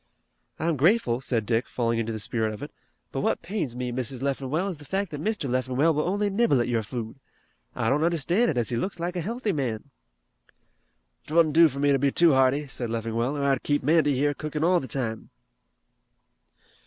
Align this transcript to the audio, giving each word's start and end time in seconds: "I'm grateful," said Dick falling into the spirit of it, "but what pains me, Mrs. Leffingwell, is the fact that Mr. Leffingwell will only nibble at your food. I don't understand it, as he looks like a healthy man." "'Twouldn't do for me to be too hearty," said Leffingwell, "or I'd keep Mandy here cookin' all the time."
"I'm 0.57 0.77
grateful," 0.77 1.21
said 1.21 1.45
Dick 1.45 1.69
falling 1.69 1.99
into 1.99 2.11
the 2.11 2.17
spirit 2.17 2.55
of 2.55 2.63
it, 2.63 2.71
"but 3.11 3.21
what 3.21 3.43
pains 3.43 3.75
me, 3.75 3.91
Mrs. 3.91 4.23
Leffingwell, 4.23 4.67
is 4.69 4.79
the 4.79 4.83
fact 4.83 5.11
that 5.11 5.21
Mr. 5.23 5.47
Leffingwell 5.47 5.93
will 5.93 6.09
only 6.09 6.27
nibble 6.27 6.59
at 6.59 6.67
your 6.67 6.81
food. 6.81 7.19
I 7.75 7.87
don't 7.87 8.03
understand 8.03 8.49
it, 8.49 8.57
as 8.57 8.69
he 8.69 8.77
looks 8.77 8.99
like 8.99 9.15
a 9.15 9.21
healthy 9.21 9.51
man." 9.53 9.91
"'Twouldn't 11.27 11.53
do 11.53 11.67
for 11.67 11.77
me 11.77 11.91
to 11.91 11.99
be 11.99 12.11
too 12.11 12.33
hearty," 12.33 12.65
said 12.67 12.89
Leffingwell, 12.89 13.37
"or 13.37 13.43
I'd 13.43 13.61
keep 13.61 13.83
Mandy 13.83 14.15
here 14.15 14.33
cookin' 14.33 14.63
all 14.63 14.79
the 14.79 14.87
time." 14.87 15.29